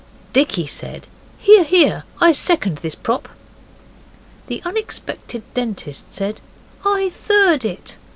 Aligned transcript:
Dicky 0.33 0.65
said, 0.65 1.05
'Hear! 1.37 1.63
hear! 1.63 2.05
I 2.19 2.31
second 2.31 2.79
this 2.79 2.95
prop.' 2.95 3.29
The 4.47 4.59
unexpected 4.65 5.43
Dentist 5.53 6.11
said, 6.11 6.41
'I 6.83 7.11
third 7.13 7.63
it. 7.63 7.97